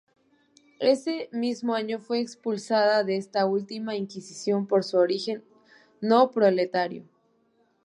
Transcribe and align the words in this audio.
Ese 0.79 1.29
mismo 1.31 1.75
año 1.75 1.99
fue 1.99 2.21
expulsada 2.21 3.03
de 3.03 3.17
esta 3.17 3.45
última 3.45 3.95
institución 3.95 4.65
por 4.65 4.83
su 4.83 4.97
origen 4.97 5.43
no 6.01 6.31
proletario. 6.31 7.05